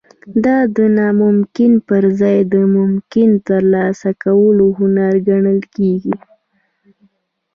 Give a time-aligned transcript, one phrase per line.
[0.45, 6.15] دا د ناممکن پرځای د ممکنه ترلاسه کولو هنر ګڼل کیږي